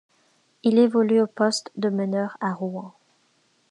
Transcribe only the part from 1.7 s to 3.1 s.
de meneur à Rouen.